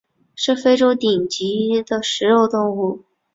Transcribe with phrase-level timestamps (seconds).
[0.33, 3.03] 是非洲顶级的食肉动物。